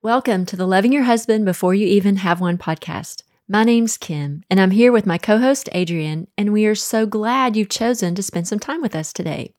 [0.00, 3.24] Welcome to the Loving Your Husband Before You Even Have One podcast.
[3.48, 7.04] My name's Kim, and I'm here with my co host Adrian, and we are so
[7.04, 9.54] glad you've chosen to spend some time with us today.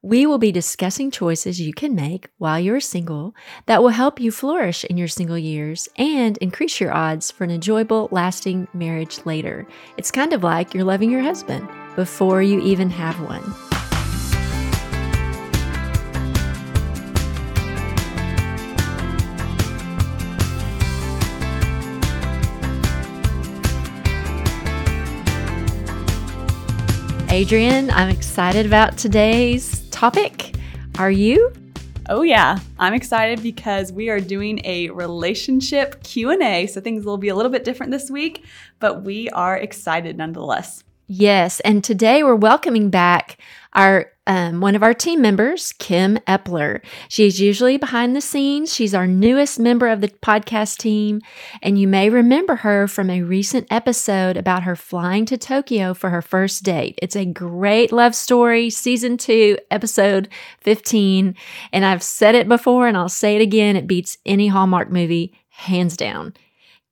[0.00, 3.34] We will be discussing choices you can make while you're single
[3.66, 7.50] that will help you flourish in your single years and increase your odds for an
[7.50, 9.66] enjoyable, lasting marriage later.
[9.98, 13.67] It's kind of like you're loving your husband before you even have one.
[27.30, 30.54] Adrian, I'm excited about today's topic.
[30.98, 31.52] Are you?
[32.08, 37.28] Oh yeah, I'm excited because we are doing a relationship Q&A, so things will be
[37.28, 38.46] a little bit different this week,
[38.78, 40.82] but we are excited nonetheless.
[41.06, 43.36] Yes, and today we're welcoming back
[43.72, 46.82] our um, one of our team members, Kim Epler.
[47.08, 48.74] She's usually behind the scenes.
[48.74, 51.22] She's our newest member of the podcast team,
[51.62, 56.10] and you may remember her from a recent episode about her flying to Tokyo for
[56.10, 56.98] her first date.
[57.00, 60.28] It's a great love story, season two, episode
[60.60, 61.34] 15.
[61.72, 65.38] And I've said it before and I'll say it again it beats any Hallmark movie,
[65.48, 66.34] hands down.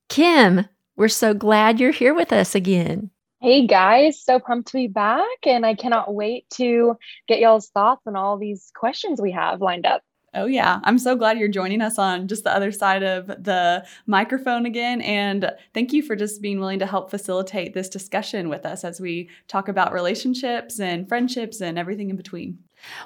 [0.09, 3.11] Kim, we're so glad you're here with us again.
[3.43, 6.97] Hey guys, so pumped to be back, and I cannot wait to
[7.29, 10.01] get y'all's thoughts on all these questions we have lined up.
[10.33, 10.81] Oh, yeah.
[10.85, 15.03] I'm so glad you're joining us on just the other side of the microphone again.
[15.03, 19.01] And thank you for just being willing to help facilitate this discussion with us as
[19.01, 22.59] we talk about relationships and friendships and everything in between.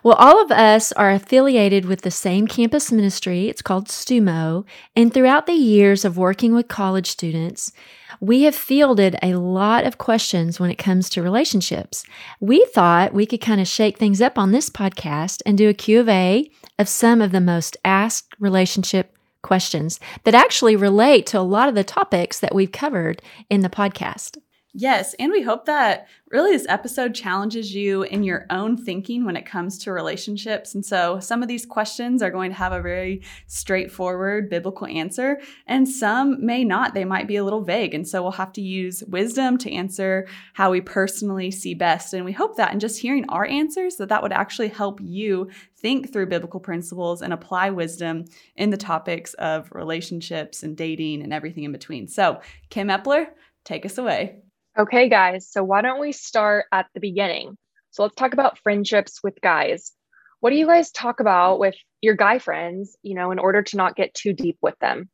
[0.03, 3.49] Well, all of us are affiliated with the same campus ministry.
[3.49, 4.65] It's called STUMO.
[4.97, 7.73] And throughout the years of working with college students,
[8.21, 12.05] we have fielded a lot of questions when it comes to relationships.
[12.39, 15.75] We thought we could kind of shake things up on this podcast and do a
[15.75, 21.39] Q of A of some of the most asked relationship questions that actually relate to
[21.39, 24.37] a lot of the topics that we've covered in the podcast.
[24.73, 29.37] Yes, and we hope that really this episode challenges you in your own thinking when
[29.37, 30.77] it comes to relationships.
[30.77, 35.41] And so some of these questions are going to have a very straightforward biblical answer,
[35.67, 36.95] and some may not.
[36.95, 37.95] They might be a little vague.
[37.95, 42.15] And so we'll have to use wisdom to answer how we personally see best.
[42.15, 45.51] And we hope that in just hearing our answers, that that would actually help you
[45.79, 51.33] think through biblical principles and apply wisdom in the topics of relationships and dating and
[51.33, 52.07] everything in between.
[52.07, 53.31] So, Kim Epler,
[53.65, 54.43] take us away.
[54.79, 57.57] Okay, guys, so why don't we start at the beginning?
[57.91, 59.93] So let's talk about friendships with guys.
[60.41, 63.77] What do you guys talk about with your guy friends, you know, in order to
[63.77, 65.11] not get too deep with them?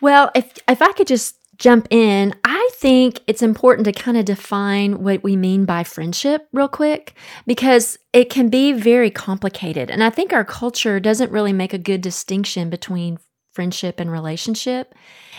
[0.00, 4.24] Well, if if I could just jump in, I think it's important to kind of
[4.24, 7.14] define what we mean by friendship real quick
[7.46, 9.90] because it can be very complicated.
[9.90, 13.18] And I think our culture doesn't really make a good distinction between
[13.52, 14.94] friendship and relationship.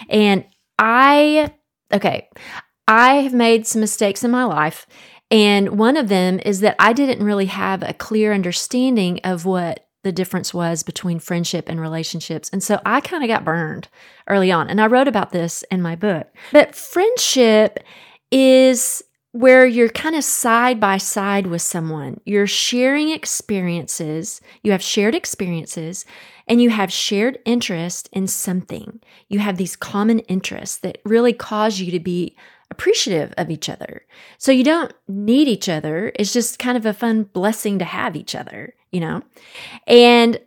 [0.09, 0.45] And
[0.77, 1.53] I
[1.91, 2.29] okay,
[2.91, 4.85] I have made some mistakes in my life.
[5.31, 9.87] And one of them is that I didn't really have a clear understanding of what
[10.03, 12.49] the difference was between friendship and relationships.
[12.51, 13.87] And so I kind of got burned
[14.27, 14.69] early on.
[14.69, 16.27] And I wrote about this in my book.
[16.51, 17.79] But friendship
[18.29, 22.19] is where you're kind of side by side with someone.
[22.25, 26.03] You're sharing experiences, you have shared experiences,
[26.45, 28.99] and you have shared interest in something.
[29.29, 32.35] You have these common interests that really cause you to be
[32.71, 34.05] appreciative of each other.
[34.37, 36.11] So you don't need each other.
[36.15, 39.21] It's just kind of a fun blessing to have each other, you know?
[39.85, 40.39] And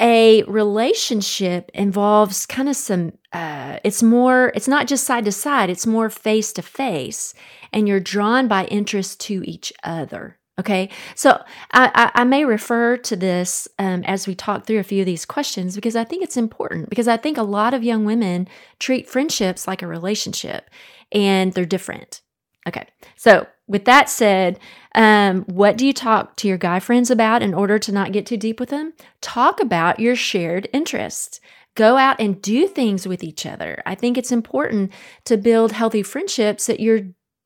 [0.00, 5.68] a relationship involves kind of some, uh, it's more, it's not just side to side,
[5.68, 7.34] it's more face to face.
[7.72, 10.38] And you're drawn by interest to each other.
[10.58, 14.82] Okay, so I, I, I, may refer to this um, as we talk through a
[14.82, 17.82] few of these questions because I think it's important because I think a lot of
[17.82, 18.46] young women
[18.78, 20.68] treat friendships like a relationship
[21.12, 22.20] and they're different.
[22.68, 24.58] Okay, so with that said,
[24.94, 28.26] um, what do you talk to your guy friends about in order to not get
[28.26, 28.92] too deep with them?
[29.22, 31.40] Talk about your shared interests.
[31.74, 33.82] Go out and do things with each other.
[33.86, 34.92] I think it's important
[35.24, 37.00] to build healthy friendships that you're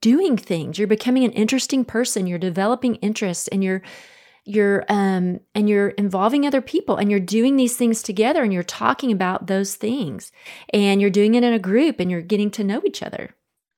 [0.05, 0.77] doing things.
[0.77, 2.27] You're becoming an interesting person.
[2.27, 3.81] You're developing interests and you're
[4.47, 8.61] you're um and you're involving other people and you're doing these things together and you're
[8.61, 10.31] talking about those things
[10.71, 13.31] and you're doing it in a group and you're getting to know each other.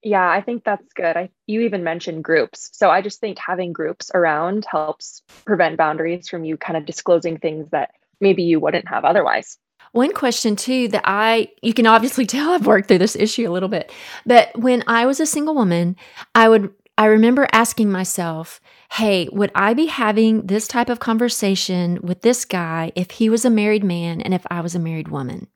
[0.03, 1.15] Yeah, I think that's good.
[1.15, 2.71] I you even mentioned groups.
[2.73, 7.37] So I just think having groups around helps prevent boundaries from you kind of disclosing
[7.37, 9.57] things that maybe you wouldn't have otherwise.
[9.91, 13.51] One question too that I you can obviously tell I've worked through this issue a
[13.51, 13.91] little bit.
[14.25, 15.95] But when I was a single woman,
[16.35, 18.59] I would I remember asking myself,
[18.93, 23.45] "Hey, would I be having this type of conversation with this guy if he was
[23.45, 25.47] a married man and if I was a married woman?"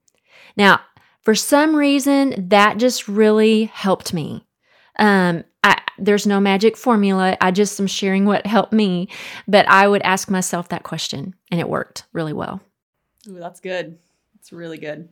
[0.56, 0.82] Now,
[1.22, 4.46] for some reason, that just really helped me.
[4.98, 7.38] Um, I, there's no magic formula.
[7.40, 9.10] I just am sharing what helped me,
[9.48, 12.62] but I would ask myself that question, and it worked really well.
[13.28, 14.00] Ooh, that's good.
[14.42, 15.08] It's really good.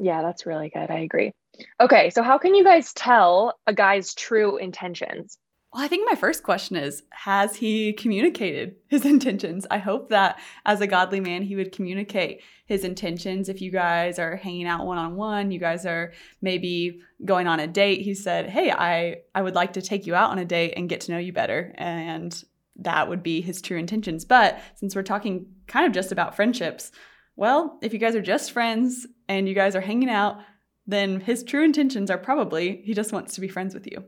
[0.00, 0.90] Yeah, that's really good.
[0.90, 1.32] I agree.
[1.80, 5.38] Okay, so how can you guys tell a guy's true intentions?
[5.72, 9.64] Well, I think my first question is Has he communicated his intentions?
[9.70, 13.48] I hope that as a godly man, he would communicate his intentions.
[13.48, 16.12] If you guys are hanging out one on one, you guys are
[16.42, 20.16] maybe going on a date, he said, Hey, I, I would like to take you
[20.16, 21.72] out on a date and get to know you better.
[21.76, 22.42] And
[22.74, 24.24] that would be his true intentions.
[24.24, 26.90] But since we're talking kind of just about friendships,
[27.36, 30.38] well, if you guys are just friends and you guys are hanging out,
[30.86, 34.04] then his true intentions are probably he just wants to be friends with you.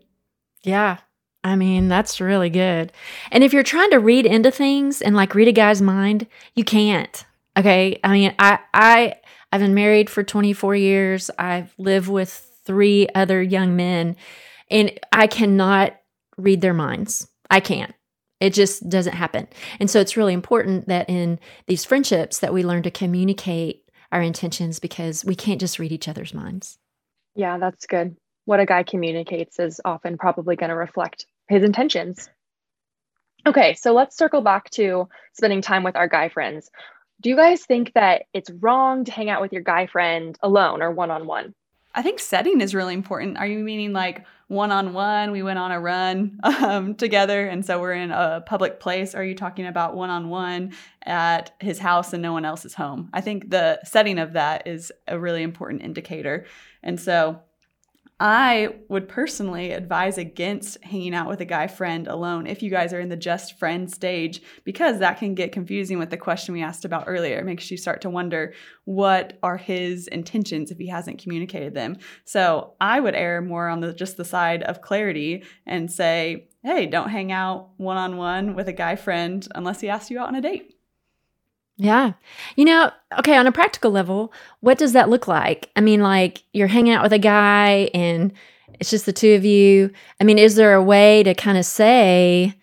[0.62, 0.98] Yeah.
[1.44, 2.92] I mean, that's really good.
[3.30, 6.64] And if you're trying to read into things and like read a guy's mind, you
[6.64, 7.24] can't.
[7.56, 8.00] Okay?
[8.02, 9.14] I mean, I I
[9.52, 11.30] I've been married for 24 years.
[11.38, 12.30] I've lived with
[12.64, 14.16] three other young men
[14.70, 15.98] and I cannot
[16.36, 17.28] read their minds.
[17.50, 17.94] I can't.
[18.40, 19.48] It just doesn't happen.
[19.80, 24.22] And so it's really important that in these friendships that we learn to communicate our
[24.22, 26.78] intentions because we can't just read each other's minds.
[27.34, 28.16] Yeah, that's good.
[28.44, 32.28] What a guy communicates is often probably going to reflect his intentions.
[33.46, 36.70] Okay, so let's circle back to spending time with our guy friends.
[37.20, 40.82] Do you guys think that it's wrong to hang out with your guy friend alone
[40.82, 41.54] or one on one?
[41.94, 43.38] I think setting is really important.
[43.38, 45.30] Are you meaning like one on one?
[45.30, 49.14] We went on a run um, together, and so we're in a public place.
[49.14, 50.72] Are you talking about one on one
[51.04, 53.10] at his house and no one else is home?
[53.12, 56.46] I think the setting of that is a really important indicator.
[56.82, 57.40] And so
[58.20, 62.92] I would personally advise against hanging out with a guy friend alone if you guys
[62.92, 66.62] are in the just friend stage, because that can get confusing with the question we
[66.62, 67.38] asked about earlier.
[67.38, 68.54] It makes you start to wonder
[68.84, 71.98] what are his intentions if he hasn't communicated them.
[72.24, 76.86] So I would err more on the just the side of clarity and say, hey,
[76.86, 80.28] don't hang out one on one with a guy friend unless he asks you out
[80.28, 80.74] on a date.
[81.78, 82.14] Yeah.
[82.56, 82.90] You know,
[83.20, 85.70] okay, on a practical level, what does that look like?
[85.76, 88.32] I mean, like you're hanging out with a guy and
[88.80, 89.92] it's just the two of you.
[90.20, 92.54] I mean, is there a way to kind of say,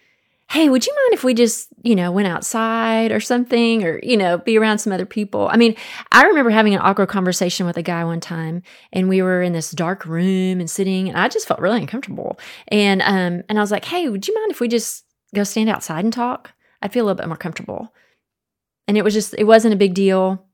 [0.49, 4.17] hey, would you mind if we just, you know, went outside or something or, you
[4.17, 5.47] know, be around some other people?
[5.49, 5.75] I mean,
[6.11, 9.53] I remember having an awkward conversation with a guy one time and we were in
[9.53, 12.37] this dark room and sitting and I just felt really uncomfortable.
[12.67, 15.69] And um and I was like, "Hey, would you mind if we just go stand
[15.69, 16.51] outside and talk?"
[16.81, 17.93] I'd feel a little bit more comfortable.
[18.87, 20.45] And it was just, it wasn't a big deal.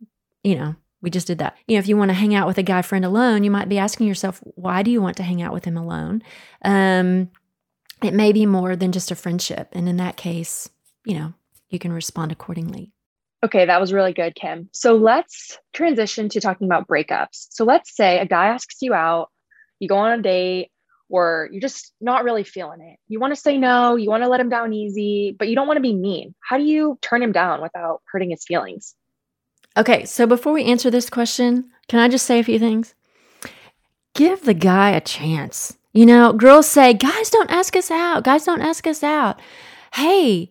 [0.44, 1.58] You know, we just did that.
[1.68, 3.70] You know, if you want to hang out with a guy friend alone, you might
[3.70, 6.24] be asking yourself, why do you want to hang out with him alone?
[6.64, 7.30] Um,
[8.04, 9.70] it may be more than just a friendship.
[9.74, 10.70] And in that case,
[11.06, 11.34] you know,
[11.70, 12.92] you can respond accordingly.
[13.44, 14.70] Okay, that was really good, Kim.
[14.72, 17.48] So let's transition to talking about breakups.
[17.50, 19.30] So let's say a guy asks you out,
[19.80, 20.71] you go on a date,
[21.12, 22.98] or you're just not really feeling it.
[23.08, 25.68] You want to say no, you want to let him down easy, but you don't
[25.68, 26.34] want to be mean.
[26.40, 28.96] How do you turn him down without hurting his feelings?
[29.78, 32.96] Okay, so before we answer this question, can I just say a few things?
[34.16, 35.78] Give the guy a chance.
[35.94, 38.24] You know, girls say, guys don't ask us out.
[38.24, 39.40] Guys don't ask us out.
[39.94, 40.50] Hey,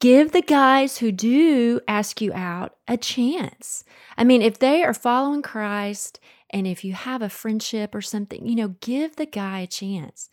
[0.00, 3.84] give the guys who do ask you out a chance.
[4.18, 6.20] I mean, if they are following Christ
[6.50, 10.28] and if you have a friendship or something, you know, give the guy a chance.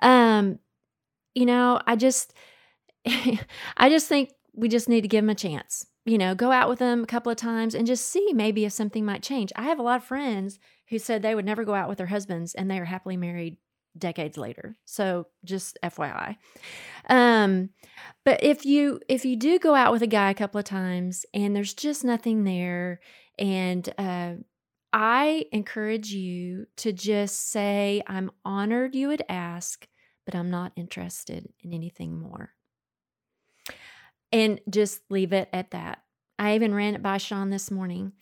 [0.00, 0.58] Um,
[1.34, 2.34] you know, I just
[3.06, 5.86] I just think we just need to give him a chance.
[6.04, 8.72] You know, go out with them a couple of times and just see maybe if
[8.72, 9.52] something might change.
[9.56, 10.58] I have a lot of friends
[10.88, 13.58] who said they would never go out with their husbands and they are happily married
[13.96, 14.76] decades later.
[14.84, 16.36] So just FYI.
[17.10, 17.70] Um,
[18.24, 21.26] but if you if you do go out with a guy a couple of times
[21.34, 23.00] and there's just nothing there
[23.38, 24.34] and uh
[24.92, 29.86] I encourage you to just say, I'm honored you would ask,
[30.24, 32.54] but I'm not interested in anything more.
[34.32, 36.02] And just leave it at that.
[36.38, 38.12] I even ran it by Sean this morning.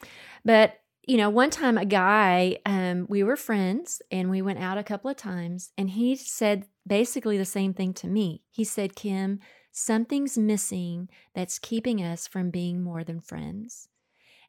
[0.45, 4.79] But, you know, one time a guy, um, we were friends and we went out
[4.79, 8.43] a couple of times, and he said basically the same thing to me.
[8.51, 9.41] He said, Kim,
[9.73, 13.89] something's missing that's keeping us from being more than friends.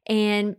[0.07, 0.55] And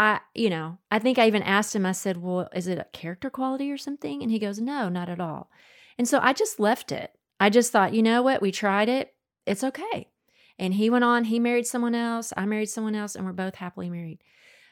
[0.00, 2.86] I, you know, I think I even asked him, I said, Well, is it a
[2.94, 4.22] character quality or something?
[4.22, 5.50] And he goes, No, not at all.
[5.98, 7.12] And so I just left it.
[7.38, 8.40] I just thought, you know what?
[8.40, 9.12] We tried it.
[9.46, 10.08] It's okay.
[10.58, 12.32] And he went on, he married someone else.
[12.34, 14.20] I married someone else, and we're both happily married.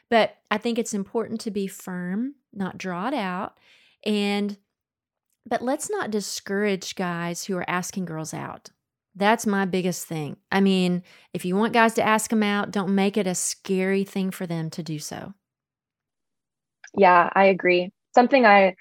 [0.09, 3.59] But I think it's important to be firm, not draw it out.
[4.03, 4.57] And,
[5.45, 8.71] but let's not discourage guys who are asking girls out.
[9.15, 10.37] That's my biggest thing.
[10.51, 14.03] I mean, if you want guys to ask them out, don't make it a scary
[14.03, 15.33] thing for them to do so.
[16.95, 17.91] Yeah, I agree.
[18.15, 18.75] Something I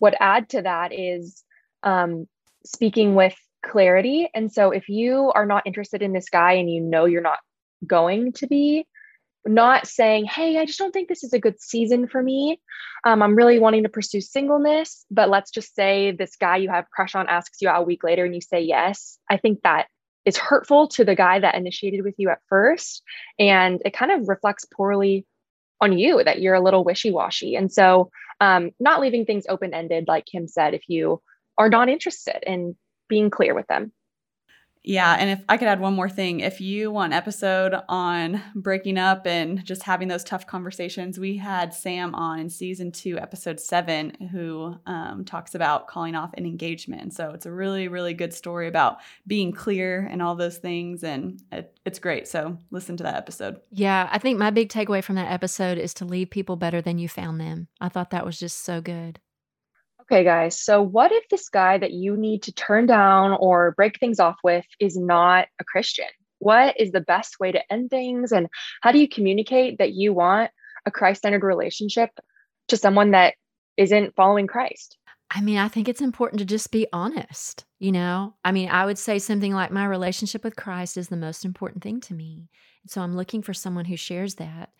[0.00, 1.42] would add to that is
[1.82, 2.26] um,
[2.64, 4.28] speaking with clarity.
[4.34, 7.38] And so if you are not interested in this guy and you know you're not
[7.86, 8.86] going to be,
[9.48, 12.60] not saying, hey, I just don't think this is a good season for me.
[13.04, 16.90] Um, I'm really wanting to pursue singleness, but let's just say this guy you have
[16.90, 19.18] crush on asks you out a week later and you say yes.
[19.30, 19.86] I think that
[20.24, 23.02] is hurtful to the guy that initiated with you at first.
[23.38, 25.26] And it kind of reflects poorly
[25.80, 27.54] on you that you're a little wishy washy.
[27.54, 31.20] And so, um, not leaving things open ended, like Kim said, if you
[31.56, 32.76] are not interested in
[33.08, 33.92] being clear with them.
[34.82, 38.98] Yeah, and if I could add one more thing, if you want episode on breaking
[38.98, 43.60] up and just having those tough conversations, we had Sam on in season two, episode
[43.60, 47.12] seven, who um, talks about calling off an engagement.
[47.12, 51.42] So it's a really, really good story about being clear and all those things, and
[51.52, 52.28] it, it's great.
[52.28, 53.60] So listen to that episode.
[53.70, 56.98] Yeah, I think my big takeaway from that episode is to leave people better than
[56.98, 57.68] you found them.
[57.80, 59.20] I thought that was just so good.
[60.10, 60.58] Okay, guys.
[60.58, 64.36] So, what if this guy that you need to turn down or break things off
[64.42, 66.06] with is not a Christian?
[66.38, 68.32] What is the best way to end things?
[68.32, 68.48] And
[68.80, 70.50] how do you communicate that you want
[70.86, 72.10] a Christ centered relationship
[72.68, 73.34] to someone that
[73.76, 74.96] isn't following Christ?
[75.30, 77.66] I mean, I think it's important to just be honest.
[77.78, 81.16] You know, I mean, I would say something like my relationship with Christ is the
[81.16, 82.48] most important thing to me.
[82.82, 84.70] And so I'm looking for someone who shares that.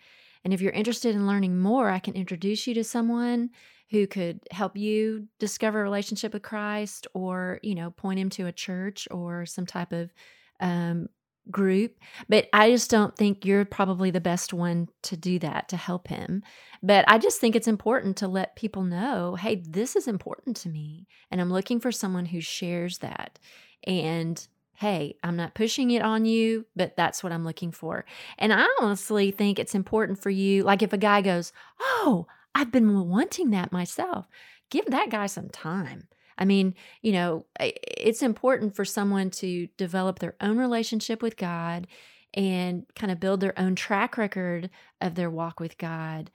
[0.43, 3.51] And if you're interested in learning more, I can introduce you to someone
[3.91, 8.45] who could help you discover a relationship with Christ or, you know, point him to
[8.45, 10.13] a church or some type of
[10.59, 11.09] um,
[11.49, 11.97] group.
[12.27, 16.07] But I just don't think you're probably the best one to do that to help
[16.07, 16.43] him.
[16.83, 20.69] But I just think it's important to let people know hey, this is important to
[20.69, 21.07] me.
[21.31, 23.39] And I'm looking for someone who shares that.
[23.85, 28.05] And hey, I'm not pushing it on you, but that's what I'm looking for.
[28.37, 30.63] And I honestly think it's important for you.
[30.63, 34.27] Like if a guy goes, oh, I've been wanting that myself.
[34.69, 36.07] Give that guy some time.
[36.37, 41.87] I mean, you know, it's important for someone to develop their own relationship with God
[42.33, 44.69] and kind of build their own track record
[45.01, 46.31] of their walk with God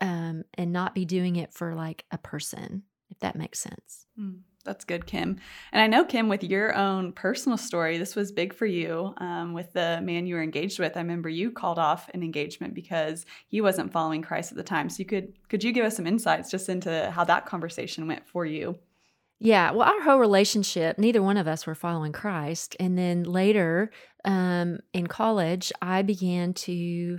[0.00, 4.06] um, and not be doing it for like a person, if that makes sense.
[4.18, 4.40] Mm.
[4.64, 5.38] That's good, Kim.
[5.72, 9.52] And I know, Kim, with your own personal story, this was big for you um,
[9.52, 10.96] with the man you were engaged with.
[10.96, 14.88] I remember you called off an engagement because he wasn't following Christ at the time.
[14.88, 18.26] So you could could you give us some insights just into how that conversation went
[18.26, 18.78] for you?
[19.38, 22.76] Yeah, well, our whole relationship, neither one of us were following Christ.
[22.80, 23.90] And then later
[24.24, 27.18] um, in college, I began to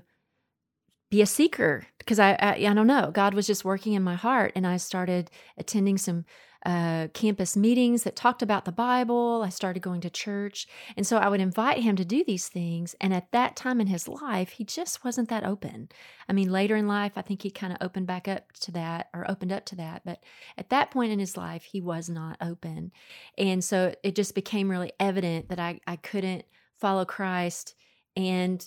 [1.12, 4.16] be a seeker because I, I, I don't know God was just working in my
[4.16, 6.26] heart, and I started attending some
[6.66, 9.44] uh, campus meetings that talked about the Bible.
[9.46, 10.68] I started going to church.
[10.98, 12.96] And so I would invite him to do these things.
[13.00, 15.90] And at that time in his life, he just wasn't that open.
[16.28, 19.10] I mean, later in life, I think he kind of opened back up to that
[19.14, 20.02] or opened up to that.
[20.04, 20.24] But
[20.58, 22.92] at that point in his life, he was not open.
[23.38, 26.46] And so it just became really evident that I, I couldn't
[26.80, 27.76] follow Christ
[28.16, 28.66] and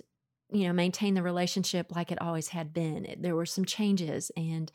[0.50, 4.72] you know maintain the relationship like it always had been there were some changes and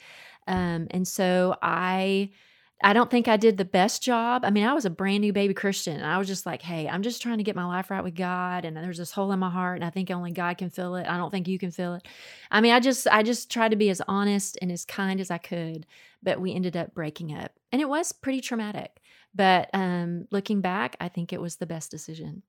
[0.48, 2.30] um and so i
[2.84, 4.44] I don't think I did the best job.
[4.44, 5.96] I mean, I was a brand new baby Christian.
[5.96, 8.16] And I was just like, hey, I'm just trying to get my life right with
[8.16, 8.66] God.
[8.66, 9.78] And there's this hole in my heart.
[9.78, 11.08] And I think only God can fill it.
[11.08, 12.08] I don't think you can fill it.
[12.52, 15.32] I mean, I just, I just tried to be as honest and as kind as
[15.32, 15.86] I could.
[16.22, 17.52] But we ended up breaking up.
[17.72, 19.00] And it was pretty traumatic.
[19.34, 22.44] But um, looking back, I think it was the best decision.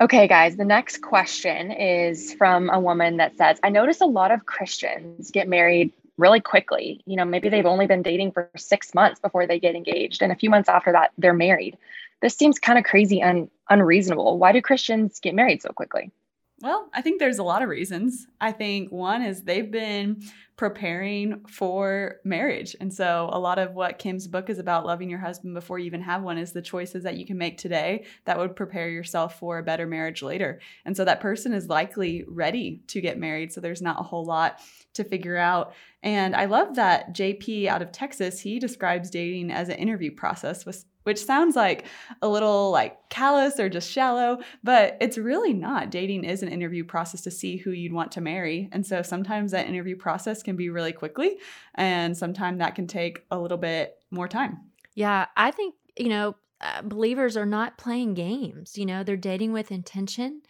[0.00, 4.30] Okay, guys, the next question is from a woman that says, I notice a lot
[4.30, 7.02] of Christians get married really quickly.
[7.06, 10.30] You know, maybe they've only been dating for six months before they get engaged, and
[10.30, 11.76] a few months after that, they're married.
[12.20, 14.38] This seems kind of crazy and unreasonable.
[14.38, 16.12] Why do Christians get married so quickly?
[16.62, 18.26] Well, I think there's a lot of reasons.
[18.38, 20.22] I think one is they've been
[20.58, 22.76] preparing for marriage.
[22.80, 25.86] And so, a lot of what Kim's book is about, loving your husband before you
[25.86, 29.38] even have one, is the choices that you can make today that would prepare yourself
[29.38, 30.60] for a better marriage later.
[30.84, 33.54] And so, that person is likely ready to get married.
[33.54, 34.60] So, there's not a whole lot
[34.92, 35.72] to figure out.
[36.02, 40.66] And I love that JP out of Texas, he describes dating as an interview process
[40.66, 41.86] with which sounds like
[42.22, 45.90] a little like callous or just shallow, but it's really not.
[45.90, 48.68] Dating is an interview process to see who you'd want to marry.
[48.72, 51.38] And so sometimes that interview process can be really quickly,
[51.74, 54.58] and sometimes that can take a little bit more time.
[54.94, 58.76] Yeah, I think, you know, uh, believers are not playing games.
[58.76, 60.42] You know, they're dating with intention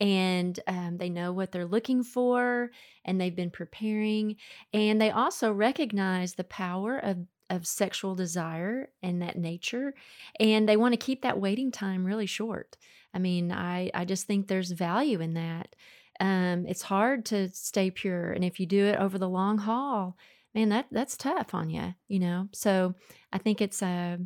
[0.00, 2.70] and um, they know what they're looking for
[3.04, 4.36] and they've been preparing.
[4.72, 7.18] And they also recognize the power of
[7.50, 9.94] of sexual desire and that nature
[10.38, 12.76] and they want to keep that waiting time really short
[13.14, 15.74] i mean i i just think there's value in that
[16.20, 20.16] um, it's hard to stay pure and if you do it over the long haul
[20.54, 22.48] man, that that's tough on you, you know.
[22.52, 22.94] So
[23.32, 24.16] I think it's uh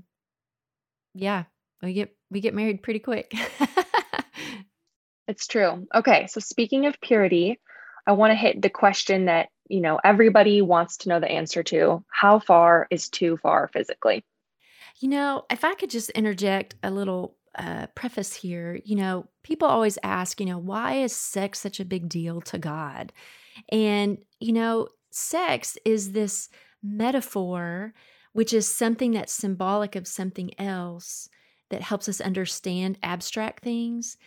[1.14, 1.44] yeah,
[1.82, 3.32] we get we get married pretty quick.
[5.28, 5.86] it's true.
[5.94, 7.60] Okay, so speaking of purity,
[8.06, 11.62] I want to hit the question that, you know, everybody wants to know the answer
[11.62, 12.04] to.
[12.08, 14.22] How far is too far physically?
[15.00, 19.66] You know, if I could just interject a little uh, preface here, you know, people
[19.66, 23.14] always ask, you know, why is sex such a big deal to God?
[23.70, 26.50] And, you know, sex is this
[26.82, 27.94] metaphor,
[28.34, 31.30] which is something that's symbolic of something else
[31.70, 34.18] that helps us understand abstract things.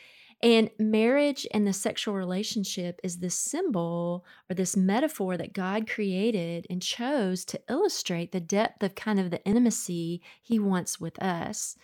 [0.45, 6.67] And marriage and the sexual relationship is this symbol or this metaphor that God created
[6.69, 11.75] and chose to illustrate the depth of kind of the intimacy He wants with us.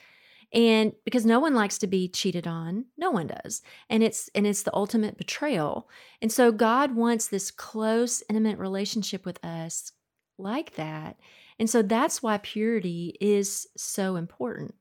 [0.53, 3.63] And because no one likes to be cheated on no one does.
[3.89, 5.89] And it's and it's the ultimate betrayal.
[6.21, 9.91] And so god wants this close intimate relationship with us
[10.37, 11.17] like that.
[11.57, 14.75] And so that's why purity is so important.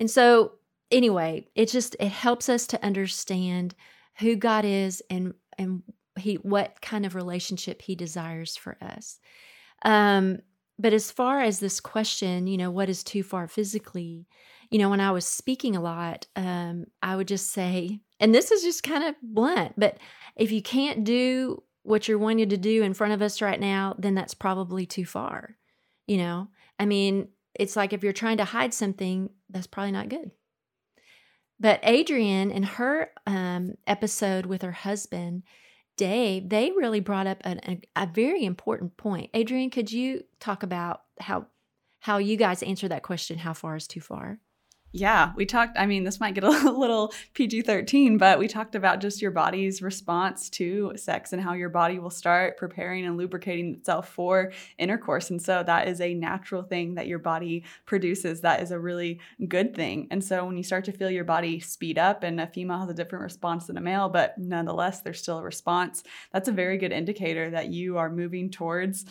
[0.00, 0.54] And so
[0.90, 3.74] anyway it just it helps us to understand
[4.18, 5.82] who god is and and
[6.18, 9.18] he what kind of relationship he desires for us
[9.84, 10.38] um
[10.78, 14.26] but as far as this question you know what is too far physically
[14.70, 18.52] you know, when I was speaking a lot, um, I would just say, and this
[18.52, 19.98] is just kind of blunt, but
[20.36, 23.96] if you can't do what you're wanting to do in front of us right now,
[23.98, 25.56] then that's probably too far.
[26.06, 30.08] You know, I mean, it's like if you're trying to hide something, that's probably not
[30.08, 30.30] good.
[31.60, 35.42] But Adrienne, in her um, episode with her husband,
[35.98, 39.30] Dave, they really brought up a, a, a very important point.
[39.36, 41.46] Adrienne, could you talk about how
[42.00, 43.38] how you guys answer that question?
[43.38, 44.40] How far is too far?
[44.92, 45.78] Yeah, we talked.
[45.78, 49.30] I mean, this might get a little PG 13, but we talked about just your
[49.30, 54.52] body's response to sex and how your body will start preparing and lubricating itself for
[54.78, 55.30] intercourse.
[55.30, 58.40] And so that is a natural thing that your body produces.
[58.40, 60.08] That is a really good thing.
[60.10, 62.90] And so when you start to feel your body speed up, and a female has
[62.90, 66.78] a different response than a male, but nonetheless, there's still a response, that's a very
[66.78, 69.04] good indicator that you are moving towards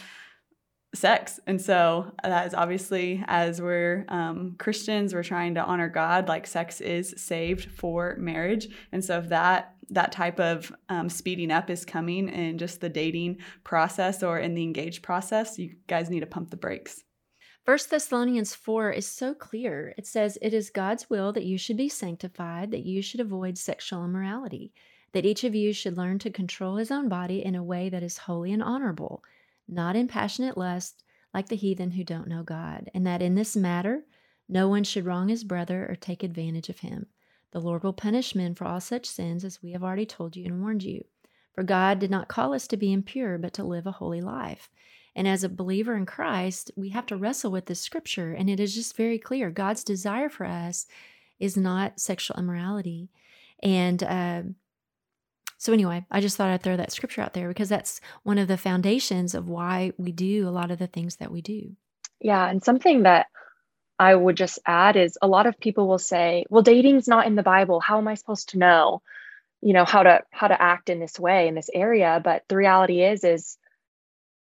[0.93, 1.39] sex.
[1.45, 6.28] And so that is obviously, as we're um, Christians, we're trying to honor God.
[6.28, 11.52] Like sex is saved for marriage, and so if that that type of um, speeding
[11.52, 16.10] up is coming in just the dating process or in the engaged process, you guys
[16.10, 17.04] need to pump the brakes.
[17.65, 19.93] First Thessalonians 4 is so clear.
[19.97, 23.58] It says, It is God's will that you should be sanctified, that you should avoid
[23.58, 24.73] sexual immorality,
[25.13, 28.04] that each of you should learn to control his own body in a way that
[28.04, 29.23] is holy and honorable
[29.72, 31.04] not in passionate lust
[31.34, 34.04] like the heathen who don't know God, and that in this matter
[34.48, 37.06] no one should wrong his brother or take advantage of him.
[37.52, 40.46] The Lord will punish men for all such sins as we have already told you
[40.46, 41.06] and warned you.
[41.54, 44.70] For God did not call us to be impure, but to live a holy life.
[45.16, 48.60] And as a believer in Christ, we have to wrestle with this scripture, and it
[48.60, 50.86] is just very clear God's desire for us
[51.40, 53.10] is not sexual immorality.
[53.62, 54.44] And uh,
[55.60, 58.48] so, anyway, I just thought I'd throw that scripture out there because that's one of
[58.48, 61.76] the foundations of why we do a lot of the things that we do.
[62.19, 62.50] Yeah.
[62.50, 63.28] And something that
[64.00, 67.36] I would just add is a lot of people will say, well, dating's not in
[67.36, 67.80] the Bible.
[67.80, 69.02] How am I supposed to know?
[69.62, 72.56] you know how to how to act in this way in this area but the
[72.56, 73.58] reality is is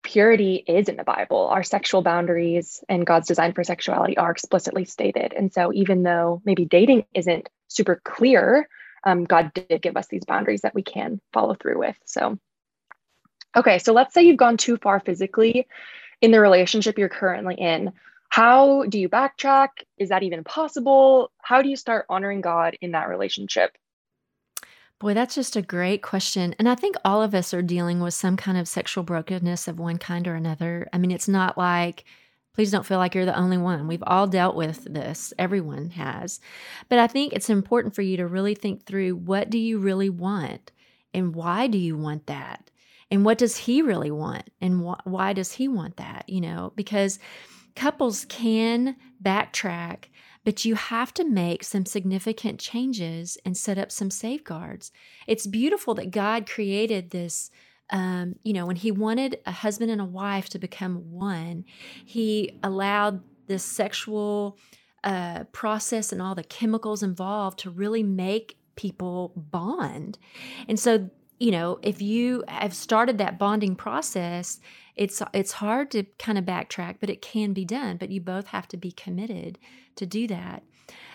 [0.02, 4.84] purity is in the bible our sexual boundaries and god's design for sexuality are explicitly
[4.84, 8.68] stated and so even though maybe dating isn't super clear
[9.06, 11.96] um, God did give us these boundaries that we can follow through with.
[12.04, 12.38] So,
[13.56, 15.68] okay, so let's say you've gone too far physically
[16.20, 17.92] in the relationship you're currently in.
[18.28, 19.68] How do you backtrack?
[19.96, 21.30] Is that even possible?
[21.40, 23.78] How do you start honoring God in that relationship?
[24.98, 26.54] Boy, that's just a great question.
[26.58, 29.78] And I think all of us are dealing with some kind of sexual brokenness of
[29.78, 30.88] one kind or another.
[30.92, 32.04] I mean, it's not like,
[32.56, 33.86] Please don't feel like you're the only one.
[33.86, 35.34] We've all dealt with this.
[35.38, 36.40] Everyone has.
[36.88, 40.08] But I think it's important for you to really think through what do you really
[40.08, 40.72] want
[41.12, 42.70] and why do you want that?
[43.10, 44.48] And what does he really want?
[44.58, 46.26] And wh- why does he want that?
[46.28, 47.18] You know, because
[47.74, 50.04] couples can backtrack,
[50.42, 54.92] but you have to make some significant changes and set up some safeguards.
[55.26, 57.50] It's beautiful that God created this
[57.90, 61.64] um, you know, when he wanted a husband and a wife to become one,
[62.04, 64.58] he allowed this sexual
[65.04, 70.18] uh, process and all the chemicals involved to really make people bond.
[70.68, 74.58] And so, you know, if you have started that bonding process,
[74.96, 77.98] it's it's hard to kind of backtrack, but it can be done.
[77.98, 79.58] But you both have to be committed
[79.96, 80.62] to do that.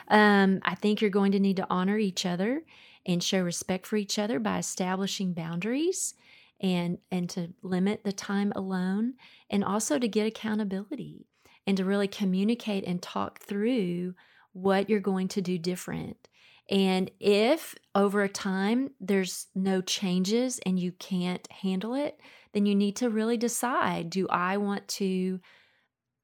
[0.08, 2.64] Um, I think you're going to need to honor each other
[3.06, 6.14] and show respect for each other by establishing boundaries
[6.62, 9.16] and and to limit the time alone
[9.50, 11.28] and also to get accountability
[11.68, 14.14] and to really communicate and talk through
[14.54, 16.28] what you're going to do different.
[16.70, 22.20] And if over time there's no changes and you can't handle it,
[22.54, 25.40] then you need to really decide do I want to,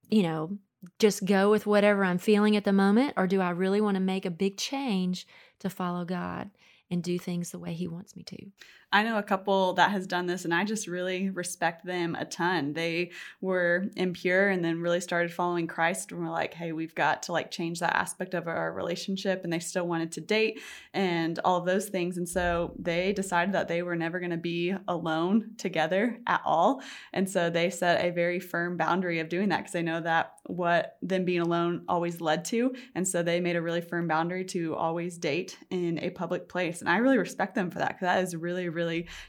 [0.09, 0.57] you know,
[0.99, 4.01] just go with whatever I'm feeling at the moment, or do I really want to
[4.01, 5.27] make a big change
[5.59, 6.51] to follow God
[6.89, 8.37] and do things the way He wants me to?
[8.97, 12.25] I know a couple that has done this and I just really respect them a
[12.25, 12.73] ton.
[12.73, 17.21] They were impure and then really started following Christ and were like, hey, we've got
[17.23, 20.61] to like change that aspect of our relationship and they still wanted to date
[20.95, 22.17] and all of those things.
[22.17, 26.81] And so they decided that they were never going to be alone together at all.
[27.13, 30.33] And so they set a very firm boundary of doing that because they know that
[30.45, 32.73] what them being alone always led to.
[32.95, 36.79] And so they made a really firm boundary to always date in a public place.
[36.79, 38.86] And I really respect them for that because that is really, really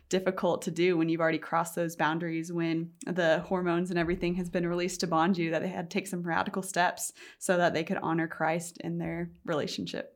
[0.09, 4.49] difficult to do when you've already crossed those boundaries when the hormones and everything has
[4.49, 7.75] been released to bond you that they had to take some radical steps so that
[7.75, 10.15] they could honor Christ in their relationship.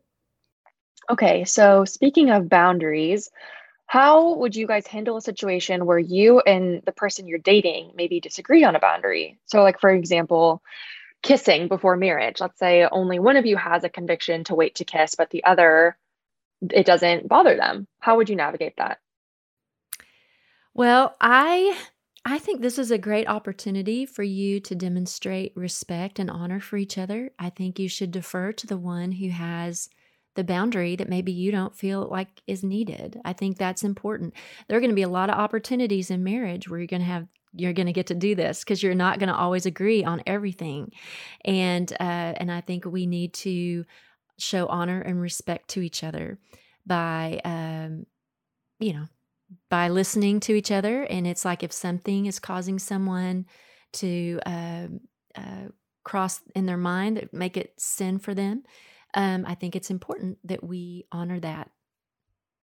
[1.10, 3.30] Okay, so speaking of boundaries,
[3.86, 8.20] how would you guys handle a situation where you and the person you're dating maybe
[8.20, 9.38] disagree on a boundary?
[9.44, 10.62] So, like, for example,
[11.22, 12.40] kissing before marriage.
[12.40, 15.44] Let's say only one of you has a conviction to wait to kiss, but the
[15.44, 15.96] other,
[16.70, 17.86] it doesn't bother them.
[18.00, 18.98] How would you navigate that?
[20.74, 21.78] Well, I
[22.24, 26.76] I think this is a great opportunity for you to demonstrate respect and honor for
[26.76, 27.30] each other.
[27.38, 29.88] I think you should defer to the one who has
[30.34, 33.20] the boundary that maybe you don't feel like is needed.
[33.24, 34.34] I think that's important.
[34.66, 37.06] There are going to be a lot of opportunities in marriage where you're going to
[37.06, 40.04] have you're going to get to do this because you're not going to always agree
[40.04, 40.92] on everything.
[41.44, 43.84] And uh, and I think we need to
[44.38, 46.38] show honor and respect to each other
[46.86, 48.06] by um,
[48.78, 49.08] you know
[49.68, 51.02] by listening to each other.
[51.02, 53.46] And it's like if something is causing someone
[53.94, 54.86] to uh,
[55.36, 55.68] uh,
[56.04, 58.62] cross in their mind, that make it sin for them,
[59.14, 61.70] um, I think it's important that we honor that.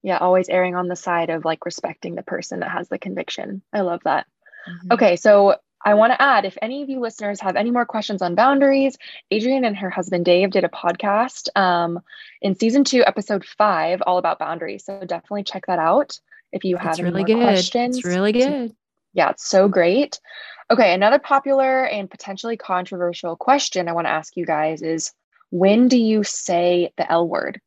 [0.02, 3.62] Yeah, always erring on the side of like respecting the person that has the conviction.
[3.74, 4.26] I love that.
[4.70, 4.94] Mm-hmm.
[4.94, 8.22] Okay, so I want to add if any of you listeners have any more questions
[8.22, 8.98] on boundaries,
[9.34, 12.00] Adrienne and her husband Dave did a podcast um,
[12.42, 14.86] in season two, episode five, all about boundaries.
[14.86, 16.20] So definitely check that out
[16.52, 17.44] if you have it's any really more good.
[17.44, 17.98] questions.
[17.98, 18.74] It's really good.
[19.14, 20.20] Yeah, it's so great.
[20.72, 25.12] Okay, another popular and potentially controversial question I want to ask you guys is
[25.50, 27.60] when do you say the L word?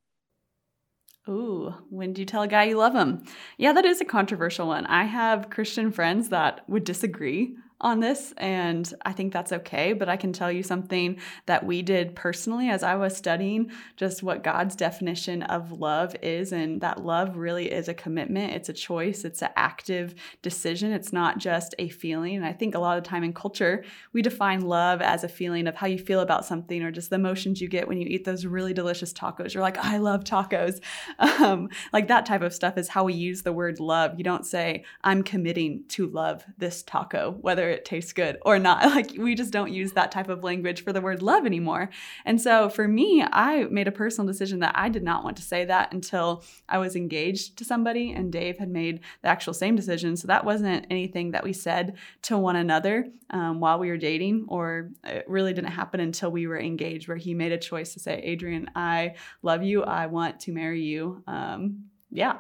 [1.29, 3.25] Ooh, when do you tell a guy you love him?
[3.57, 4.87] Yeah, that is a controversial one.
[4.87, 9.93] I have Christian friends that would disagree on this, and I think that's okay.
[9.93, 14.23] But I can tell you something that we did personally as I was studying just
[14.23, 16.53] what God's definition of love is.
[16.53, 20.93] And that love really is a commitment, it's a choice, it's an active decision.
[20.93, 22.37] It's not just a feeling.
[22.37, 25.29] And I think a lot of the time in culture, we define love as a
[25.29, 28.07] feeling of how you feel about something or just the emotions you get when you
[28.09, 29.55] eat those really delicious tacos.
[29.55, 30.81] You're like, I love tacos.
[31.43, 34.13] Um, like that type of stuff is how we use the word love.
[34.17, 38.83] You don't say, I'm committing to love this taco, whether it tastes good or not.
[38.93, 41.89] Like we just don't use that type of language for the word love anymore.
[42.27, 45.43] And so for me, I made a personal decision that I did not want to
[45.43, 49.77] say that until I was engaged to somebody and Dave had made the actual same
[49.77, 50.17] decision.
[50.17, 54.45] So that wasn't anything that we said to one another um, while we were dating,
[54.49, 58.01] or it really didn't happen until we were engaged, where he made a choice to
[58.01, 59.85] say, Adrian, I love you.
[59.85, 61.23] I want to marry you.
[61.27, 62.39] Um, yeah,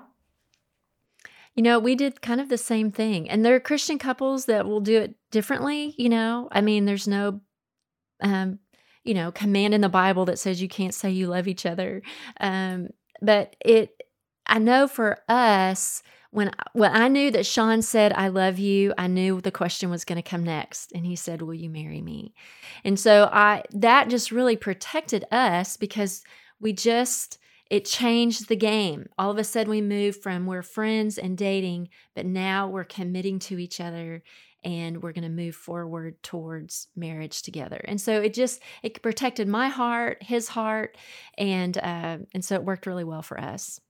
[1.54, 3.28] you know, we did kind of the same thing.
[3.28, 6.48] And there are Christian couples that will do it differently, you know.
[6.50, 7.40] I mean, there's no
[8.22, 8.58] um,
[9.04, 12.02] you know, command in the Bible that says you can't say you love each other.
[12.40, 12.88] Um,
[13.20, 13.90] but it
[14.46, 19.06] I know for us, when when I knew that Sean said I love you, I
[19.06, 22.34] knew the question was going to come next and he said, "Will you marry me?"
[22.84, 26.22] And so I that just really protected us because
[26.60, 27.38] we just
[27.72, 29.08] it changed the game.
[29.16, 33.38] All of a sudden, we moved from we're friends and dating, but now we're committing
[33.38, 34.22] to each other
[34.62, 37.80] and we're going to move forward towards marriage together.
[37.82, 40.98] And so it just it protected my heart, his heart,
[41.38, 43.80] and uh, and so it worked really well for us.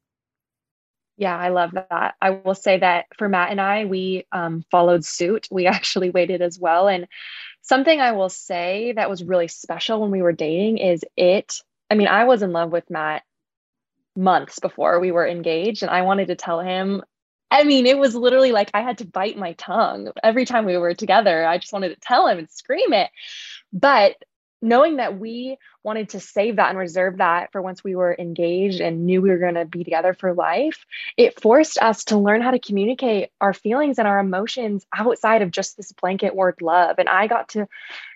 [1.17, 2.15] Yeah, I love that.
[2.23, 5.49] I will say that for Matt and I, we um, followed suit.
[5.51, 6.87] We actually waited as well.
[6.87, 7.09] And
[7.63, 11.57] something I will say that was really special when we were dating is it.
[11.91, 13.25] I mean, I was in love with Matt
[14.17, 17.03] months before we were engaged and I wanted to tell him
[17.53, 20.79] I mean, it was literally like I had to bite my tongue every time we
[20.79, 21.45] were together.
[21.45, 23.11] I just wanted to tell him and scream it.
[23.75, 24.17] But
[24.63, 28.81] knowing that we wanted to save that and reserve that for once we were engaged
[28.81, 32.41] and knew we were going to be together for life, it forced us to learn
[32.41, 36.97] how to communicate our feelings and our emotions outside of just this blanket word love.
[36.99, 37.67] And I got to,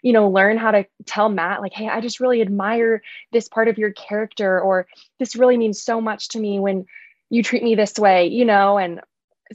[0.03, 3.67] you know, learn how to tell Matt, like, hey, I just really admire this part
[3.67, 4.87] of your character, or
[5.19, 6.87] this really means so much to me when
[7.29, 9.01] you treat me this way, you know, and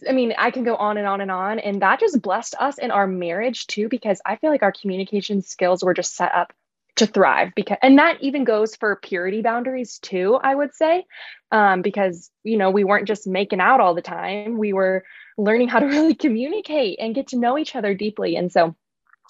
[0.08, 1.60] I mean, I can go on and on and on.
[1.60, 5.42] And that just blessed us in our marriage too, because I feel like our communication
[5.42, 6.54] skills were just set up
[7.02, 11.04] to thrive because and that even goes for purity boundaries too i would say
[11.52, 15.04] um, because you know we weren't just making out all the time we were
[15.36, 18.76] learning how to really communicate and get to know each other deeply and so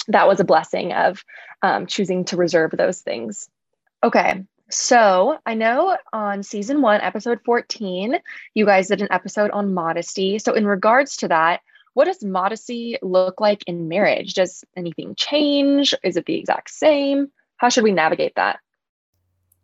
[0.10, 1.24] that was a blessing of
[1.62, 3.50] um, choosing to reserve those things
[4.04, 8.16] okay so I know on season one, episode 14,
[8.54, 10.40] you guys did an episode on modesty.
[10.40, 11.60] So, in regards to that,
[11.94, 14.34] what does modesty look like in marriage?
[14.34, 15.94] Does anything change?
[16.06, 17.30] Is it the exact same?
[17.62, 18.60] How should we navigate that?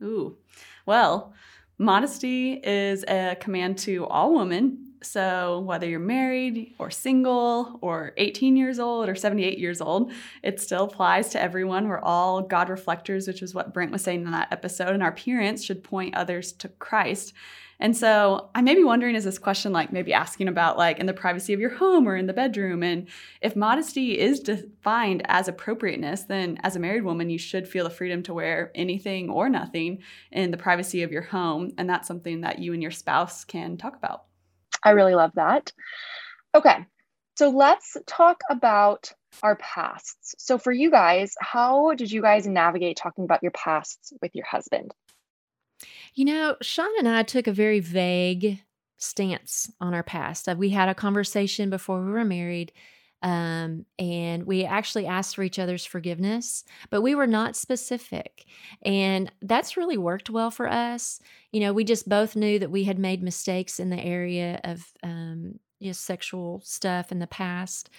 [0.04, 0.38] Ooh,
[0.86, 1.34] well,
[1.80, 8.56] modesty is a command to all women so, whether you're married or single or 18
[8.56, 11.88] years old or 78 years old, it still applies to everyone.
[11.88, 15.10] We're all God reflectors, which is what Brent was saying in that episode, and our
[15.10, 17.34] appearance should point others to Christ.
[17.80, 21.06] And so I may be wondering is this question like maybe asking about like in
[21.06, 22.82] the privacy of your home or in the bedroom?
[22.82, 23.08] And
[23.42, 27.90] if modesty is defined as appropriateness, then as a married woman, you should feel the
[27.90, 30.00] freedom to wear anything or nothing
[30.32, 31.72] in the privacy of your home.
[31.78, 34.24] And that's something that you and your spouse can talk about.
[34.84, 35.72] I really love that.
[36.56, 36.86] Okay,
[37.38, 39.14] so let's talk about
[39.44, 40.36] our pasts.
[40.40, 44.46] So, for you guys, how did you guys navigate talking about your pasts with your
[44.46, 44.92] husband?
[46.16, 48.62] You know, Sean and I took a very vague
[48.98, 50.50] stance on our past.
[50.50, 52.72] Uh, we had a conversation before we were married
[53.24, 58.46] um, and we actually asked for each other's forgiveness, but we were not specific.
[58.84, 61.20] And that's really worked well for us.
[61.52, 64.86] You know, we just both knew that we had made mistakes in the area of
[65.02, 67.90] um, just sexual stuff in the past.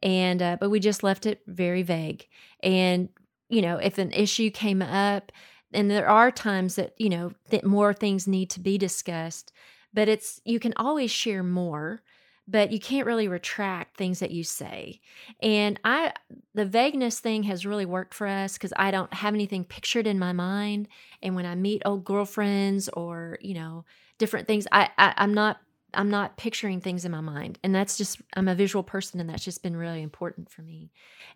[0.00, 2.28] And, uh, but we just left it very vague.
[2.62, 3.08] And,
[3.48, 5.32] you know, if an issue came up,
[5.72, 9.52] and there are times that, you know, that more things need to be discussed,
[9.92, 12.02] but it's, you can always share more
[12.50, 15.00] but you can't really retract things that you say.
[15.42, 16.14] And I
[16.54, 20.18] the vagueness thing has really worked for us cuz I don't have anything pictured in
[20.18, 20.88] my mind
[21.22, 23.84] and when I meet old girlfriends or, you know,
[24.16, 25.60] different things, I, I I'm not
[25.94, 27.58] I'm not picturing things in my mind.
[27.62, 30.90] And that's just I'm a visual person and that's just been really important for me.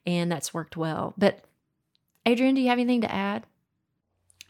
[0.07, 1.15] And that's worked well.
[1.19, 1.45] But
[2.25, 3.45] Adrian, do you have anything to add?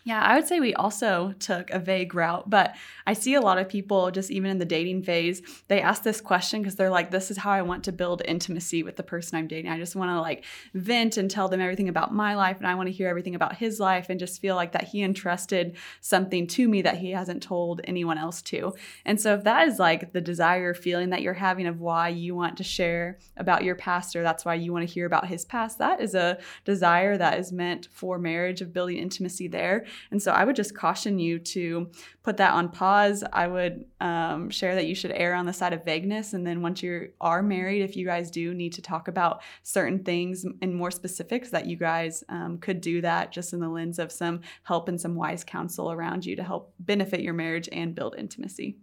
[0.04, 2.74] Yeah, I would say we also took a vague route, but
[3.06, 6.20] I see a lot of people just even in the dating phase, they ask this
[6.20, 9.38] question because they're like, this is how I want to build intimacy with the person
[9.38, 9.70] I'm dating.
[9.70, 12.74] I just want to like vent and tell them everything about my life, and I
[12.74, 16.48] want to hear everything about his life and just feel like that he entrusted something
[16.48, 18.74] to me that he hasn't told anyone else to.
[19.04, 22.34] And so, if that is like the desire feeling that you're having of why you
[22.34, 25.78] want to share about your pastor, that's why you want to hear about his past,
[25.78, 30.32] that is a desire that is meant for marriage of building intimacy there and so
[30.32, 31.90] I would just caution you to
[32.22, 33.24] put that on pause.
[33.32, 36.32] I would um, share that you should err on the side of vagueness.
[36.32, 40.04] And then once you are married, if you guys do need to talk about certain
[40.04, 43.98] things in more specifics, that you guys um, could do that just in the lens
[43.98, 47.94] of some help and some wise counsel around you to help benefit your marriage and
[47.94, 48.78] build intimacy.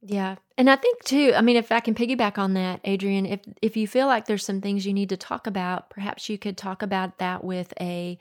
[0.00, 0.36] Yeah.
[0.56, 3.76] And I think too, I mean if I can piggyback on that, Adrian, if if
[3.76, 6.82] you feel like there's some things you need to talk about, perhaps you could talk
[6.82, 8.18] about that with a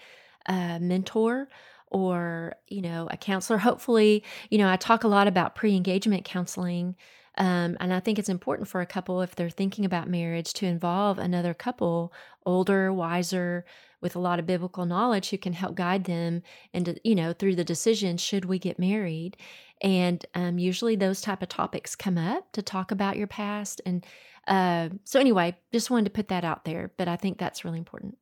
[0.47, 1.49] uh, mentor
[1.89, 3.57] or you know a counselor.
[3.57, 6.95] Hopefully you know i talk a lot about pre-engagement counseling
[7.37, 10.65] um, and i think it's important for a couple if they're thinking about marriage to
[10.65, 12.11] involve another couple
[12.45, 13.65] older wiser
[14.01, 16.41] with a lot of biblical knowledge who can help guide them
[16.73, 19.37] and you know through the decision should we get married?
[19.81, 24.05] And um, usually those type of topics come up to talk about your past and
[24.47, 27.79] uh, so anyway just wanted to put that out there but i think that's really
[27.79, 28.17] important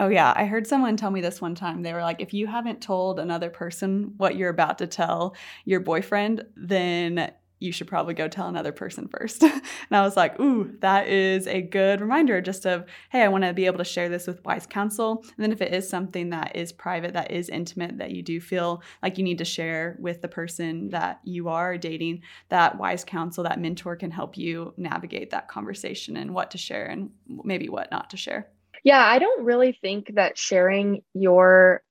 [0.00, 0.32] Oh, yeah.
[0.34, 1.82] I heard someone tell me this one time.
[1.82, 5.36] They were like, if you haven't told another person what you're about to tell
[5.66, 9.42] your boyfriend, then you should probably go tell another person first.
[9.42, 9.60] and
[9.90, 13.52] I was like, ooh, that is a good reminder just of, hey, I want to
[13.52, 15.22] be able to share this with wise counsel.
[15.36, 18.40] And then if it is something that is private, that is intimate, that you do
[18.40, 23.04] feel like you need to share with the person that you are dating, that wise
[23.04, 27.68] counsel, that mentor can help you navigate that conversation and what to share and maybe
[27.68, 28.48] what not to share.
[28.84, 31.82] Yeah, I don't really think that sharing your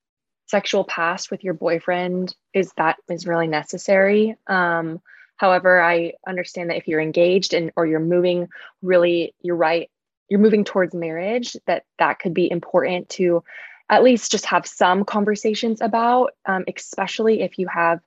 [0.48, 4.36] sexual past with your boyfriend is that is really necessary.
[4.48, 5.00] Um,
[5.38, 8.48] however, I understand that if you're engaged and or you're moving
[8.82, 9.90] really, you're right,
[10.28, 13.44] you're moving towards marriage, that that could be important to
[13.90, 18.00] at least just have some conversations about, um, especially if you have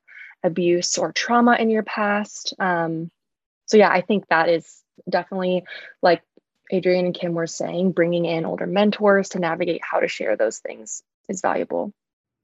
[0.45, 2.55] abuse or trauma in your past.
[2.59, 3.11] Um,
[3.67, 5.65] so, yeah, I think that is definitely
[6.03, 6.23] like
[6.73, 10.59] Adrienne and Kim were saying, bringing in older mentors to navigate how to share those
[10.59, 11.93] things is valuable.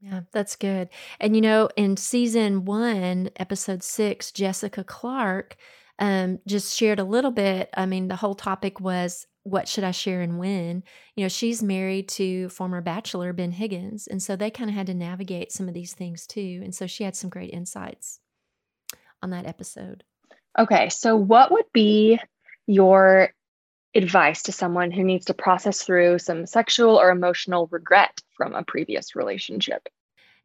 [0.01, 0.91] Yeah, that's good.
[1.19, 5.57] And you know, in season one, episode six, Jessica Clarke
[5.99, 7.71] um, just shared a little bit.
[7.75, 10.85] I mean, the whole topic was what should I share and when?
[11.17, 14.07] You know, she's married to former bachelor Ben Higgins.
[14.07, 16.61] And so they kind of had to navigate some of these things too.
[16.62, 18.21] And so she had some great insights
[19.23, 20.05] on that episode.
[20.59, 20.91] Okay.
[20.91, 22.19] So, what would be
[22.67, 23.31] your
[23.94, 28.62] advice to someone who needs to process through some sexual or emotional regret from a
[28.62, 29.88] previous relationship?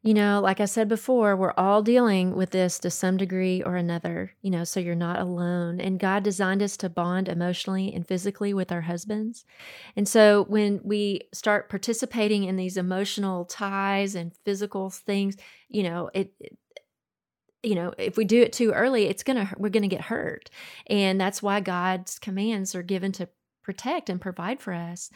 [0.04, 3.76] You know, like I said before, we're all dealing with this to some degree or
[3.76, 5.80] another, you know, so you're not alone.
[5.80, 9.46] And God designed us to bond emotionally and physically with our husbands.
[9.96, 15.38] And so when we start participating in these emotional ties and physical things,
[15.70, 16.58] you know, it, it
[17.62, 20.50] you know if we do it too early it's gonna we're gonna get hurt
[20.86, 23.26] and that's why god's commands are given to
[23.64, 25.10] protect and provide for us.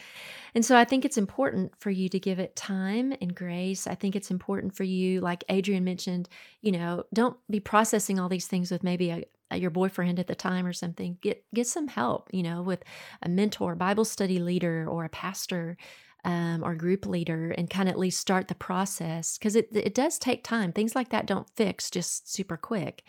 [0.54, 3.86] And so I think it's important for you to give it time and grace.
[3.86, 6.28] I think it's important for you, like Adrienne mentioned,
[6.62, 10.34] you know, don't be processing all these things with maybe a, your boyfriend at the
[10.34, 11.18] time or something.
[11.20, 12.82] Get get some help, you know, with
[13.22, 15.76] a mentor, Bible study leader, or a pastor.
[16.24, 19.94] Um, or group leader and kind of at least start the process because it, it
[19.94, 23.04] does take time things like that don't fix just super quick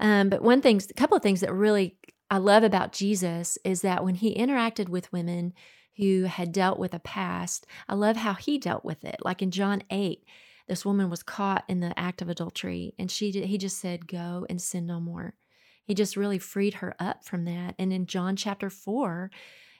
[0.00, 1.96] um, but one thing a couple of things that really
[2.30, 5.54] I love about Jesus is that when he interacted with women
[5.96, 9.16] who had dealt with a past, I love how he dealt with it.
[9.24, 10.24] Like in John 8,
[10.68, 14.46] this woman was caught in the act of adultery and she he just said go
[14.48, 15.34] and sin no more.
[15.84, 17.74] He just really freed her up from that.
[17.78, 19.30] And in John chapter 4,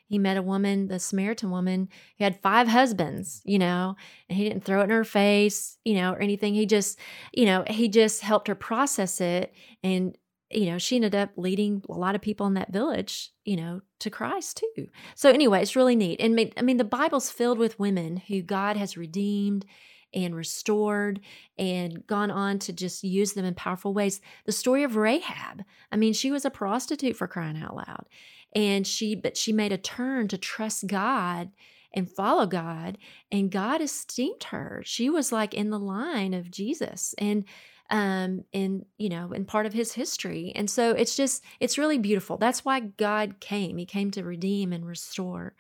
[0.07, 3.95] he met a woman, the Samaritan woman, who had five husbands, you know,
[4.29, 6.55] and he didn't throw it in her face, you know, or anything.
[6.55, 6.99] He just,
[7.35, 10.17] you know, he just helped her process it and
[10.51, 13.83] you know, she ended up leading a lot of people in that village, you know,
[14.01, 14.89] to Christ too.
[15.15, 16.21] So anyway, it's really neat.
[16.21, 19.67] And I mean, the Bible's filled with women who God has redeemed
[20.15, 21.21] and restored
[21.59, 24.21] and gone on to just use them in powerful ways.
[24.47, 25.65] The story of Rahab.
[25.93, 28.07] I mean, she was a prostitute for crying out loud.
[28.55, 31.51] And she but she made a turn to trust God
[31.93, 32.97] and follow God
[33.31, 34.83] and God esteemed her.
[34.85, 37.15] She was like in the line of Jesus.
[37.19, 37.45] And
[37.91, 40.53] um, in you know in part of his history.
[40.55, 42.37] And so it's just it's really beautiful.
[42.37, 43.79] That's why god came.
[43.79, 45.55] He came to redeem and restore.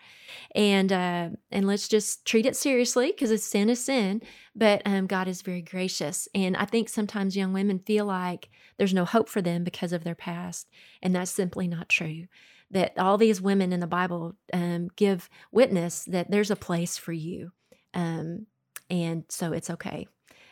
[0.54, 4.22] And uh, and let's just treat it seriously because it's sin is sin
[4.54, 6.28] but um, god is very gracious.
[6.34, 10.04] And i think sometimes young women feel like there's no hope for them because of
[10.04, 10.68] their past
[11.02, 12.26] and that's simply not true.
[12.70, 17.12] That all these women in the bible um, give witness that there's a place for
[17.12, 17.52] you
[17.94, 18.46] um,
[18.90, 20.06] and so it's okay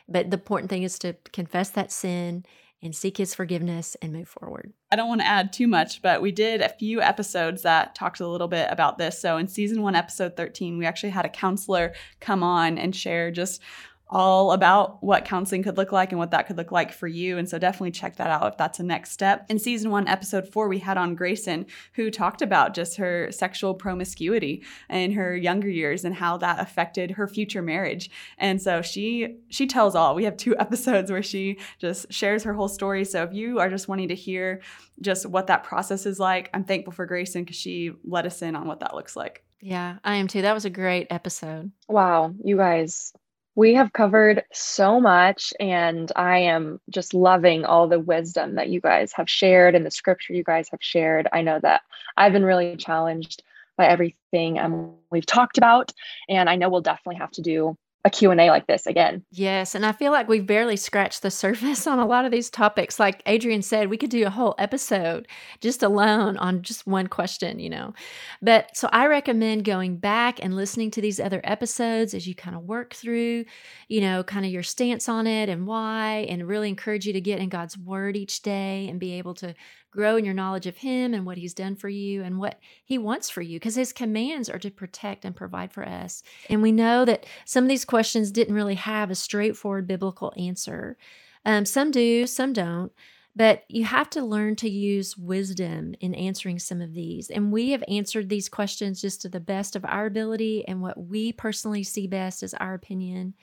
[0.08, 2.44] but the important thing is to confess that sin
[2.82, 4.72] and seek his forgiveness and move forward.
[4.92, 8.20] I don't want to add too much, but we did a few episodes that talked
[8.20, 9.20] a little bit about this.
[9.20, 13.30] So in season one, episode 13, we actually had a counselor come on and share
[13.30, 13.62] just
[14.08, 17.38] all about what counseling could look like and what that could look like for you.
[17.38, 19.44] And so definitely check that out if that's a next step.
[19.48, 23.74] In season one, episode four, we had on Grayson, who talked about just her sexual
[23.74, 28.08] promiscuity in her younger years and how that affected her future marriage.
[28.38, 30.14] And so she she tells all.
[30.14, 33.04] We have two episodes where she just shares her whole story.
[33.04, 34.60] So if you are just wanting to hear
[35.00, 38.54] just what that process is like, I'm thankful for Grayson because she let us in
[38.54, 39.42] on what that looks like.
[39.60, 40.42] Yeah, I am too.
[40.42, 41.72] That was a great episode.
[41.88, 43.12] Wow, you guys
[43.56, 48.82] we have covered so much, and I am just loving all the wisdom that you
[48.82, 51.26] guys have shared and the scripture you guys have shared.
[51.32, 51.80] I know that
[52.18, 53.42] I've been really challenged
[53.78, 55.90] by everything um, we've talked about,
[56.28, 59.24] and I know we'll definitely have to do a Q&A like this again.
[59.32, 62.48] Yes, and I feel like we've barely scratched the surface on a lot of these
[62.48, 63.00] topics.
[63.00, 65.26] Like Adrian said, we could do a whole episode
[65.60, 67.94] just alone on just one question, you know.
[68.40, 72.54] But so I recommend going back and listening to these other episodes as you kind
[72.54, 73.44] of work through,
[73.88, 77.20] you know, kind of your stance on it and why and really encourage you to
[77.20, 79.52] get in God's word each day and be able to
[79.96, 82.98] grow in your knowledge of Him and what He's done for you and what He
[82.98, 86.22] wants for you, because His commands are to protect and provide for us.
[86.48, 90.96] And we know that some of these questions didn't really have a straightforward biblical answer.
[91.44, 92.92] Um, some do, some don't.
[93.36, 97.28] But you have to learn to use wisdom in answering some of these.
[97.28, 100.96] And we have answered these questions just to the best of our ability and what
[100.96, 103.34] we personally see best as our opinion.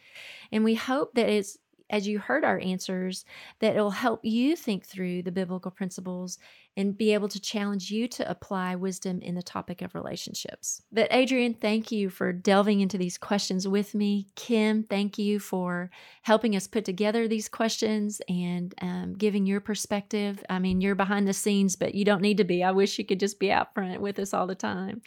[0.51, 1.59] And we hope that it's
[1.93, 3.25] as you heard our answers,
[3.59, 6.39] that it'll help you think through the biblical principles
[6.75, 10.81] and be able to challenge you to apply wisdom in the topic of relationships.
[10.91, 14.27] But, Adrian, thank you for delving into these questions with me.
[14.35, 15.91] Kim, thank you for
[16.23, 20.43] helping us put together these questions and um, giving your perspective.
[20.49, 22.63] I mean, you're behind the scenes, but you don't need to be.
[22.63, 25.01] I wish you could just be out front with us all the time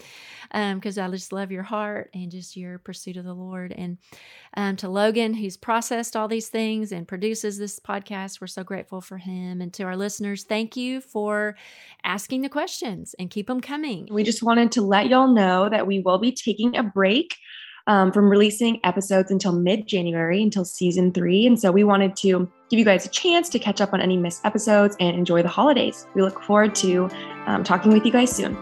[0.52, 3.72] because um, I just love your heart and just your pursuit of the Lord.
[3.76, 3.98] And
[4.56, 9.00] um, to Logan, who's processed all these things and produces this podcast, we're so grateful
[9.00, 9.60] for him.
[9.60, 11.55] And to our listeners, thank you for
[12.04, 14.08] asking the questions and keep them coming.
[14.10, 17.36] We just wanted to let y'all know that we will be taking a break.
[17.88, 21.46] Um, from releasing episodes until mid January, until season three.
[21.46, 24.16] And so we wanted to give you guys a chance to catch up on any
[24.16, 26.04] missed episodes and enjoy the holidays.
[26.16, 27.08] We look forward to
[27.46, 28.58] um, talking with you guys soon.